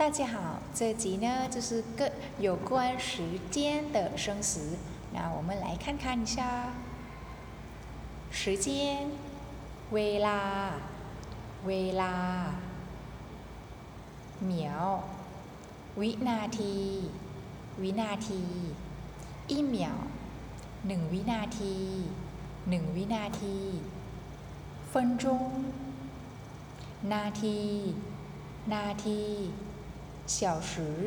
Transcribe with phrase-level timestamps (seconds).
[0.00, 4.76] 大家好，这集呢就是个有关时间的生词。
[5.14, 6.74] 那我们来看看一下
[8.30, 9.08] 时间，
[9.90, 10.72] เวลา
[11.66, 12.54] เวลา
[14.42, 15.00] เหมียว
[16.00, 16.76] วินาที
[17.82, 18.42] วินาที
[19.50, 19.96] อีเหมียว
[20.86, 21.74] หนึ่งวินาที
[22.68, 23.56] หนึ่งวินาที
[24.92, 25.24] 分钟
[27.12, 27.58] นาที
[28.72, 29.20] นาที
[30.31, 30.99] เสี่ยวสือ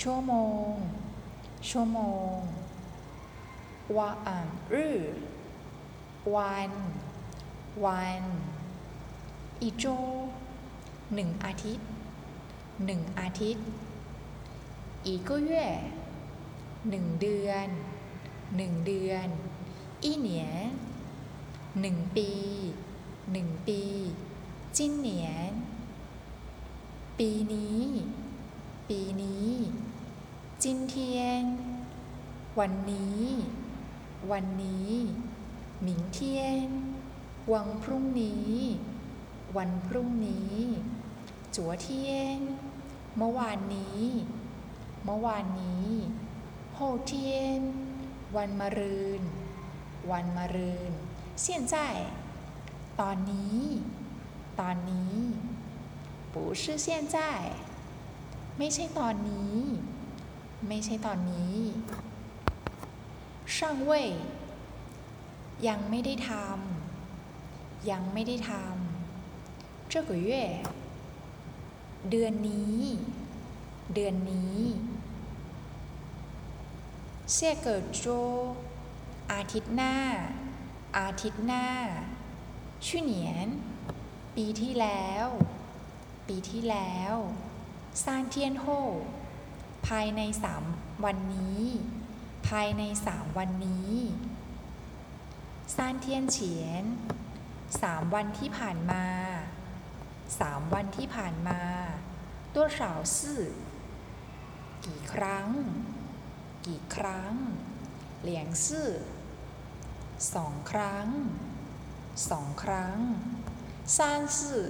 [0.00, 0.34] ชั่วโม
[0.70, 0.72] ง
[1.70, 2.00] ชั่วโม
[2.34, 2.36] ง
[3.96, 4.96] วัาอ่านรื่อ
[6.34, 6.70] วัน
[7.84, 8.22] วัน
[9.62, 9.84] อีโจ
[11.14, 11.86] หนึ่งอาทิตย์
[12.86, 13.66] หนึ่งอาทิตย์
[15.06, 15.66] อีกเย่
[16.90, 17.68] หนึ่งเดือน
[18.56, 19.28] หนึ่งเดือน
[20.02, 20.52] อีเหนียน
[21.80, 22.30] หนึ่งปี
[23.32, 23.80] หนึ่งปี
[24.76, 25.52] จิ้นเหนียน
[27.18, 27.82] ปีนี้
[28.91, 29.51] ปีนี้
[30.63, 31.43] จินเทียน
[32.59, 33.23] วันนี้
[34.31, 34.91] วันนี้
[35.81, 36.69] หมิงเทียน
[37.53, 38.53] วันพรุ่งนี้
[39.57, 40.57] วันพรุ่งนี้
[41.55, 42.39] จัวเทียน
[43.17, 44.03] เมื่อวานนี้
[45.05, 45.89] เมื่อวานนี้
[46.73, 47.61] โฮเทียน
[48.35, 49.21] วันมะรืน
[50.11, 50.91] วันมะรืน
[51.43, 51.75] 现在
[52.99, 53.61] ตอนนี้
[54.59, 55.17] ตอนนี้
[56.33, 57.17] 不是现在
[58.61, 59.57] ไม่ใช่ตอนนี้
[60.67, 61.57] ไม่ใช่ตอนนี้
[63.55, 63.57] 上
[63.89, 63.91] 位
[65.67, 70.31] ยังไม่ได้ทำ ยังไม่ได้ทำ这个月
[72.09, 72.81] เดือนนี้
[73.93, 74.61] เดือนนี้
[77.31, 78.05] เสี่ยเกิดโจ
[79.31, 79.95] อาทิตย์หน้า
[80.97, 81.65] อาทิตย์หน้า
[82.85, 83.47] ชื่อเหนียน
[84.35, 85.25] ปีที่แล้ว
[86.27, 87.13] ปีที่แล้ว
[88.00, 88.66] ซานเทียนโฮ
[89.88, 90.64] ภายในสาม
[91.04, 91.64] วันนี้
[92.48, 93.96] ภายในสามวันนี้
[95.74, 96.84] ซานเทียนเฉียน
[97.82, 99.06] สามวันที่ผ่านมา
[100.40, 101.62] สามวันที่ผ่านมา
[102.54, 103.44] ตัวสาวสื่อ
[104.84, 105.48] กี่ครั้ง
[106.66, 107.34] กี่ครั้ง
[108.20, 108.90] เหลียงซื่อ
[110.34, 111.08] สองครั้ง
[112.30, 112.98] สองครั้ง
[113.96, 114.66] ซานสื่อ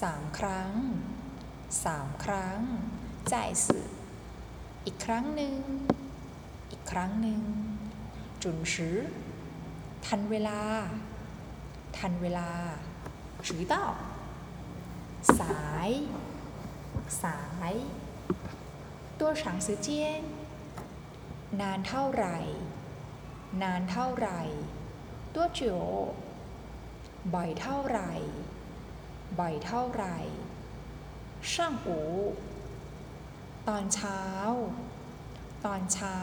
[0.00, 0.72] สามครั้ง
[1.84, 2.60] สามครั้ง
[3.32, 3.88] จ่ายสื่อ
[4.86, 5.56] อีกครั้งหนึ่ง
[6.70, 7.42] อีกครั้งหนึ่ง
[8.42, 8.98] จุนชื่อ
[10.06, 10.60] ทันเวลา
[11.98, 12.50] ทันเวลา
[13.48, 13.84] สื่อต่อ
[15.40, 15.90] สาย
[17.22, 17.40] สา
[17.72, 17.74] ย
[19.18, 20.22] ตัวฉังสื่อเจียน
[21.60, 22.38] นานเท่าไหร่
[23.62, 24.42] นานเท่าไหร่
[25.34, 25.82] ตัวเจียว
[27.34, 28.12] บ่อยเท่าไหร่
[29.40, 30.18] บ่อยเท่าไหร่
[31.52, 32.00] ช่าอู
[33.68, 34.22] ตอนเช้า
[35.64, 36.20] ตอนเช้า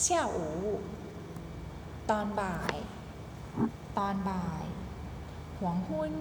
[0.00, 0.50] เชี่ยอู
[2.10, 2.76] ตอนบ่าย
[3.98, 4.64] ตอนบ่าย
[5.58, 6.14] หวงหุ้น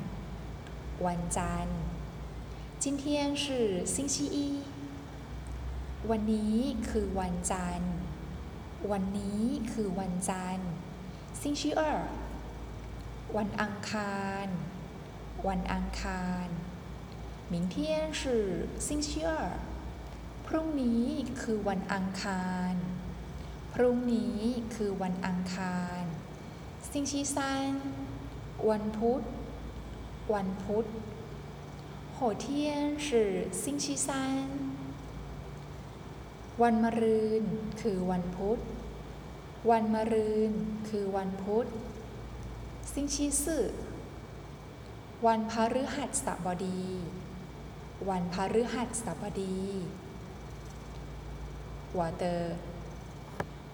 [1.06, 1.80] วันจันทร์
[2.82, 3.04] 今天
[3.42, 3.44] 是
[3.94, 4.36] 星期一
[6.10, 6.56] วันนี้
[6.88, 7.94] คือวันจันทร์
[8.90, 10.70] วันนี้คือวันจันทร์
[11.40, 11.82] 星期二
[13.36, 14.46] วันอังคาร
[15.48, 16.46] วันอังคาร
[17.52, 17.74] 明天
[18.20, 18.22] 是
[18.86, 19.30] 星期二
[20.47, 21.05] พรุ่งนี้
[21.41, 22.73] คือวันอังคาร
[23.73, 24.39] พรุ่งนี้
[24.75, 26.01] คือวันอังคาร
[26.91, 27.71] 星期三
[28.69, 29.21] วันพุธ
[30.33, 30.85] วันพุธ
[32.13, 34.25] 后天是星期三
[36.61, 37.43] วันมรืน
[37.81, 38.59] คือวันพุธ
[39.71, 40.51] วันมรืน
[40.89, 41.67] คือวันพุธ
[42.93, 43.61] สิงชีซื่
[45.25, 46.85] วันพฤหัสบดี
[48.09, 49.63] วันพฤหัสบดี
[51.98, 52.24] 我的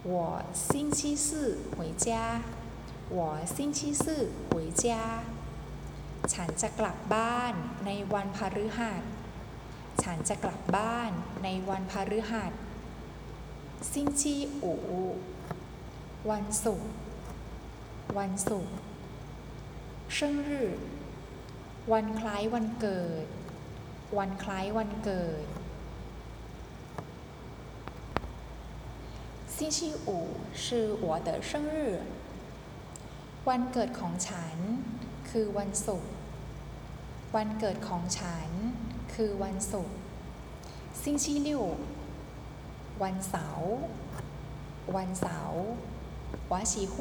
[0.04, 2.42] 我星期四回家
[3.10, 3.20] 我
[3.54, 4.84] 星期四回家
[6.32, 7.54] ฉันจะกลับบ้าน
[7.86, 9.02] ในวันพฤหัส
[10.02, 11.10] ฉันจะกลับบ้าน
[11.44, 12.52] ในวันพฤหัส
[13.92, 14.74] ซิงชีอู
[16.30, 16.90] วันศุกร์
[18.18, 18.76] วันศุกร์
[20.12, 20.70] เชิงรื่อ
[21.92, 23.26] วันคล้ายวันเกิด
[24.18, 25.44] วันคล้ายวันเกิด
[29.58, 32.00] 星期五是我的生日
[33.48, 34.56] วันเกิดของฉัน
[35.30, 36.12] คือวันศุกร์
[37.36, 38.48] วันเกิดของฉัน
[39.14, 39.96] คือวันศุกร์
[41.02, 41.48] 星期六
[43.02, 43.72] วันเสาร์
[44.96, 45.62] วันเสาร์
[46.52, 46.94] 我喜欢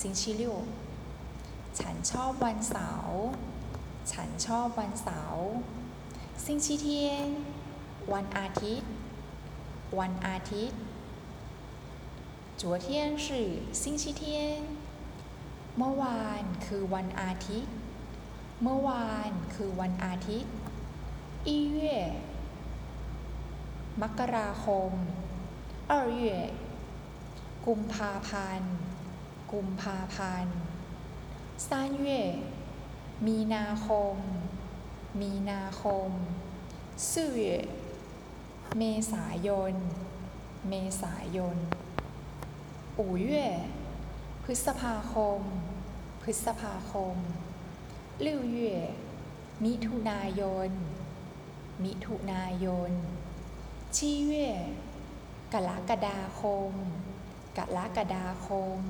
[0.00, 0.42] 星期六
[1.78, 3.18] ฉันชอบวันเสาร์
[4.12, 5.44] ฉันชอบวันเสาร์
[6.44, 6.86] 星期天
[8.12, 8.90] วันอาทิตย์
[9.98, 10.80] วันอาทิตย์
[12.61, 14.61] จัวเทียนสื่อซิงชิเทียน
[15.77, 17.73] เมื่อวานคือวันอาทิตย์
[18.61, 20.53] เมื่อวานคือวันอาทิตย์
[21.47, 21.99] อีเย่
[24.01, 24.91] มกราคม
[25.89, 25.93] เอ
[27.65, 28.75] กุมภาพันธ์
[29.51, 30.57] กุมภาพันธ์
[31.67, 32.23] ซานเย่
[33.27, 34.15] มีนาคม
[35.21, 36.09] มีนาคม
[37.13, 37.33] ซื่อ
[38.77, 39.73] เมษายน
[40.69, 41.57] เมษายน
[42.98, 43.30] 五月
[44.42, 45.40] พฤษภาคม
[46.22, 47.16] พฤษภาคม
[48.26, 48.58] 六月
[49.64, 50.70] มิถุนายน
[51.84, 52.92] มิถุนายน
[53.96, 53.98] 七
[54.30, 54.32] 月
[55.52, 56.72] กรกฎาคม
[57.58, 58.48] กรกฎาค
[58.78, 58.80] ม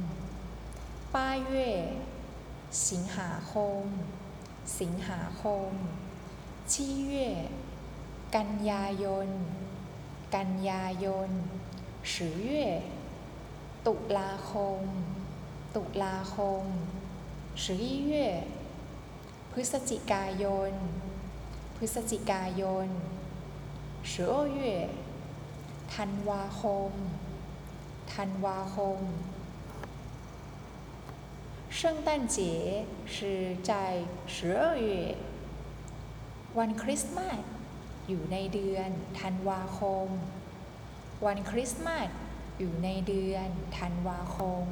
[1.15, 1.17] 八
[1.53, 1.55] 月
[2.89, 3.85] สิงหาคม
[4.81, 5.71] สิงหาคม
[6.73, 6.75] 七
[7.11, 7.15] 月
[8.37, 9.29] กันยายน
[10.37, 11.31] กันยายน
[12.13, 12.15] 十
[12.49, 12.51] 月
[13.87, 14.83] ตุลาคม
[15.77, 16.65] ตุลาคม
[17.63, 18.13] 十一月
[19.53, 20.73] พฤศจิกายน
[21.77, 22.89] พฤศจิกายน
[24.11, 24.61] 十二月
[25.95, 26.93] ธันวาคม
[28.15, 28.99] ธันวาคม
[31.79, 32.37] 圣诞节
[33.15, 33.71] 是在
[34.35, 35.15] 十二月
[36.59, 37.43] วันคริสต์มาส
[38.09, 38.91] อยู่ในเดือน
[39.21, 40.09] ธันวาคม
[41.27, 42.09] วันคริสต์มาส
[42.64, 44.66] อยู่ในเดือนธันวาคม